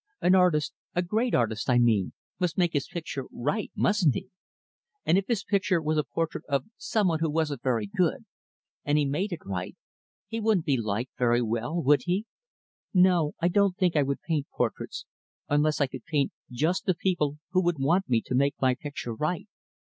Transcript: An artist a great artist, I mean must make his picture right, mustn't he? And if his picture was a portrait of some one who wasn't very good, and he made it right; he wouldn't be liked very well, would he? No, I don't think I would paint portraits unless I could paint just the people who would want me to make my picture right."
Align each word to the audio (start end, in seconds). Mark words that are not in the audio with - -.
An 0.19 0.33
artist 0.33 0.73
a 0.95 1.03
great 1.03 1.35
artist, 1.35 1.69
I 1.69 1.77
mean 1.77 2.13
must 2.39 2.57
make 2.57 2.73
his 2.73 2.87
picture 2.87 3.25
right, 3.31 3.71
mustn't 3.75 4.15
he? 4.15 4.29
And 5.05 5.15
if 5.15 5.27
his 5.27 5.43
picture 5.43 5.79
was 5.79 5.99
a 5.99 6.03
portrait 6.03 6.43
of 6.49 6.65
some 6.75 7.07
one 7.09 7.19
who 7.19 7.29
wasn't 7.29 7.61
very 7.61 7.85
good, 7.85 8.25
and 8.83 8.97
he 8.97 9.05
made 9.05 9.31
it 9.31 9.45
right; 9.45 9.75
he 10.27 10.39
wouldn't 10.39 10.65
be 10.65 10.75
liked 10.75 11.15
very 11.19 11.43
well, 11.43 11.79
would 11.83 12.01
he? 12.05 12.25
No, 12.95 13.33
I 13.39 13.47
don't 13.47 13.77
think 13.77 13.95
I 13.95 14.01
would 14.01 14.23
paint 14.23 14.47
portraits 14.51 15.05
unless 15.47 15.79
I 15.79 15.85
could 15.85 16.05
paint 16.05 16.31
just 16.49 16.85
the 16.85 16.95
people 16.95 17.37
who 17.51 17.61
would 17.63 17.77
want 17.77 18.09
me 18.09 18.21
to 18.25 18.33
make 18.33 18.55
my 18.59 18.73
picture 18.73 19.13
right." 19.13 19.45